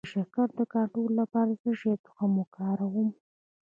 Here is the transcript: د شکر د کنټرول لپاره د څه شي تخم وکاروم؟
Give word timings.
د 0.03 0.05
شکر 0.13 0.47
د 0.59 0.61
کنټرول 0.73 1.11
لپاره 1.21 1.49
د 1.51 1.55
څه 1.61 1.71
شي 1.79 1.91
تخم 2.05 2.31
وکاروم؟ 2.41 3.09